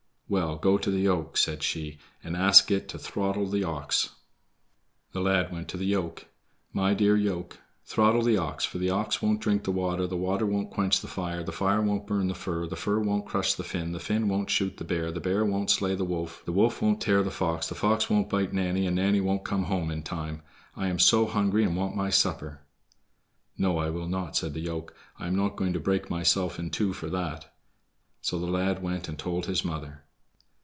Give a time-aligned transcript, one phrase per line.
[0.31, 4.11] "Well, go to the yoke," said she, "and ask it to throttle the ox."
[5.11, 6.27] The lad went to the yoke.
[6.71, 10.45] "My dear yoke, throttle the ox, for the ox won't drink the water, the water
[10.45, 13.65] won't quench the fire, the fire won't burn the fir, the fir won't crush the
[13.65, 16.81] Finn, the Finn won't shoot the bear, the bear won't slay the wolf, the wolf
[16.81, 20.01] won't tear the fox, the fox won't bite Nanny, and Nanny won't come home in
[20.01, 20.43] time.
[20.77, 22.61] I am so hungry and want my supper."
[23.57, 26.69] "No, I will not," said the yoke; "I am not going to break myself in
[26.69, 27.53] two for that."
[28.21, 30.05] So the lad went and told his mother.